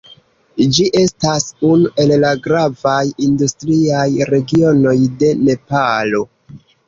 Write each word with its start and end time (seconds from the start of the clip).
Ĝi 0.75 0.85
estas 1.01 1.43
unu 1.67 1.91
el 2.03 2.13
la 2.23 2.31
gravaj 2.47 3.03
industriaj 3.27 4.07
regionoj 4.33 4.95
de 5.23 5.29
Nepalo. 5.45 6.25